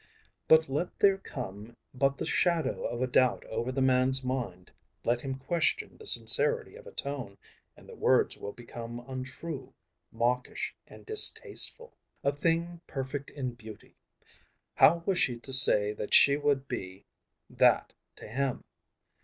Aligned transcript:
But 0.47 0.67
let 0.67 0.97
there 0.97 1.19
come 1.19 1.77
but 1.93 2.17
the 2.17 2.25
shadow 2.25 2.85
of 2.85 3.03
a 3.03 3.05
doubt 3.05 3.45
over 3.45 3.71
the 3.71 3.83
man's 3.83 4.23
mind, 4.23 4.71
let 5.05 5.21
him 5.21 5.35
question 5.37 5.95
the 5.99 6.07
sincerity 6.07 6.75
of 6.75 6.87
a 6.87 6.91
tone, 6.91 7.37
and 7.77 7.87
the 7.87 7.93
words 7.93 8.35
will 8.35 8.51
become 8.51 8.99
untrue, 9.07 9.75
mawkish 10.11 10.75
and 10.87 11.05
distasteful. 11.05 11.93
A 12.23 12.31
thing 12.33 12.81
perfect 12.87 13.29
in 13.29 13.53
beauty! 13.53 13.95
How 14.73 15.03
was 15.05 15.19
she 15.19 15.37
to 15.39 15.53
say 15.53 15.93
that 15.93 16.15
she 16.15 16.35
would 16.35 16.67
be 16.67 17.05
that 17.47 17.93
to 18.15 18.27
him? 18.27 18.63